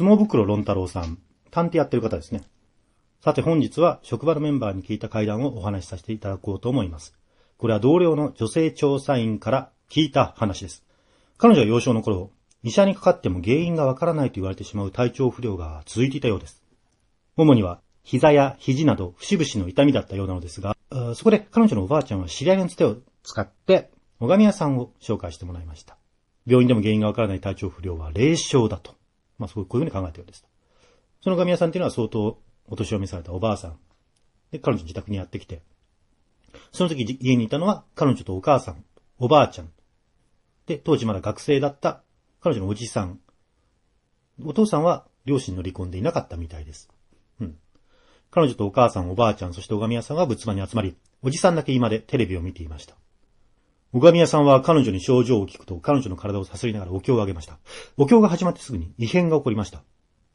[0.00, 1.18] 相撲袋論太郎さん、
[1.50, 2.40] 探偵やってる方ですね。
[3.22, 7.14] さて本日は職場のメンバーに聞いた会談をお話しさせていただこうと思います。
[7.58, 10.86] これは同僚の女性調査員から聞いた話です。
[11.36, 12.30] 彼女は幼少の頃、
[12.62, 16.62] 医者にかかっても原因がわからないと言われてしまう体調不良が続いていたようです。
[17.36, 20.74] 主には膝や肘など節々の痛みだったようなのですが、
[21.14, 25.98] そこで彼女のおばあちゃんは知り合いのつてを使って、最上屋さんを紹介してもらいました。
[26.46, 28.98] 病院でも原因がわからない体調不良は霊障だと。
[29.40, 30.46] まあそうこういうふうに考えたようです。
[31.22, 32.38] その神谷さんっていうのは相当
[32.68, 33.78] お年を召されたおばあさん。
[34.52, 35.62] で、彼女自宅にやってきて、
[36.72, 38.84] その時家にいたのは彼女とお母さん、
[39.18, 39.70] おばあちゃん。
[40.66, 42.02] で、当時まだ学生だった
[42.40, 43.18] 彼女のおじさん。
[44.44, 46.88] お父さんは両親の離婚でいなかったみたいです。
[47.40, 47.56] うん。
[48.30, 52.99] 彼女とお母さん、おばあちゃん、そして小神屋さんは仏間に集まり、おじさんだけ今でテレビを見ていました。
[53.92, 57.58] 小神屋さんは彼女に症状を聞くと彼女の体をさすりながらお経をあげました。
[57.96, 59.82] お経が始まってすぐに異変が起こりました。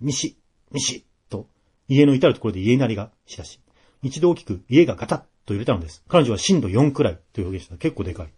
[0.01, 0.37] 西、
[0.71, 1.47] 西、と
[1.87, 3.61] 家の至るところで家鳴りがしだし、
[4.01, 6.03] 一度大きく家がガタッと揺れたのです。
[6.09, 7.77] 彼女は震度4くらいという表現した。
[7.77, 8.33] 結構でかい。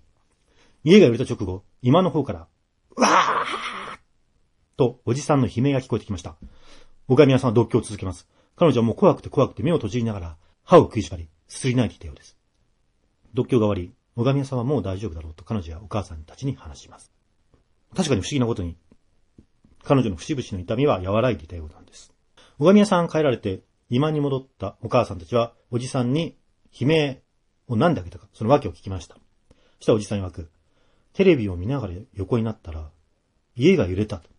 [0.84, 2.48] 家が揺れた直後、今の方から、
[2.96, 3.98] うわー
[4.78, 6.36] と、おじさんの悲鳴が聞こえてきました。
[7.08, 8.28] 小神屋さんは独居を続けます。
[8.56, 12.38] 彼女はもう怖くて怖くて目を閉じりながら、歯を食いしばり、すすり泣いていたようです。
[13.34, 17.12] 独居が終わり、小神屋さんはもう大丈夫だろうと彼女やお母さんたちに話します。
[17.96, 18.76] 確かに不思議なことに、
[19.84, 22.12] 彼女の節々の痛みは和らいでいたようなんです。
[22.58, 26.36] 小神屋さん帰られて、今に戻ったお母さんたちは、おじさんに
[26.78, 27.22] 悲鳴
[27.68, 29.16] を何であげたか、その訳を聞きました。
[29.16, 29.22] そ
[29.82, 30.50] したらおじさん曰く、
[31.14, 32.90] テレビを見ながら横になったら、
[33.56, 34.32] 家が揺れたと。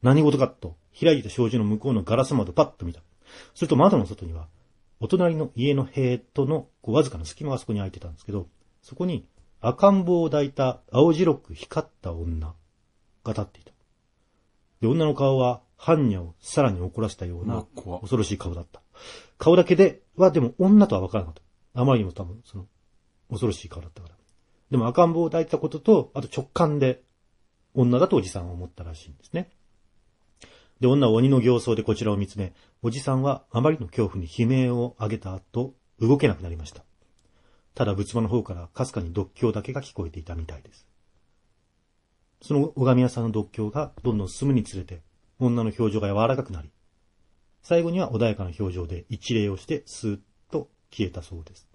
[0.00, 3.00] 何事かと、開いた障子の向こうのガラス窓をパッと見た。
[3.54, 4.46] すると窓の外には、
[5.00, 8.46] お隣の家の塀とのこうわずかな隙間がそこに開いてたんですけど、
[8.82, 9.26] そこに
[9.60, 12.54] 赤ん坊を抱いた青白く光った女
[13.24, 13.72] が立っていた。
[14.80, 17.64] で、女の顔は般若をさらに怒らせたような
[18.00, 18.80] 恐ろしい顔だった。
[19.38, 21.42] 顔だけではでも女とは分からなかっ
[21.74, 21.80] た。
[21.80, 22.66] あまりにも多分その
[23.30, 24.14] 恐ろしい顔だったから。
[24.70, 27.02] でも赤ん坊を抱いてたことと、あと直感で
[27.74, 29.50] 女だとおじさんは思ったらしいんですね。
[30.80, 36.84] で、女は鬼の形相でこちらを見つめ、おじさんはあまりの恐怖に悲鳴を上げた後、動けなくなりました。
[37.74, 40.86] ただ仏間の方からかすかに独協だけが聞こえていたみたいです。
[42.42, 45.02] その拝み屋さんの独協がどんどん進むにつれて、
[45.38, 46.70] 女の表情が柔らかくなり、
[47.62, 50.20] 最後には穏やかな表情で一礼をしてスーッ
[50.50, 51.68] と消えたそうです。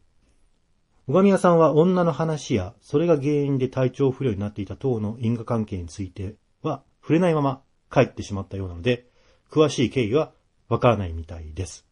[1.08, 9.06] 拝み屋さんは女の話や、それが原因で体調不良になっていた等の因果関係については触れないまま帰ってしまったようなので、
[9.52, 10.34] 詳しい経緯は
[10.68, 11.86] わからないみたいです。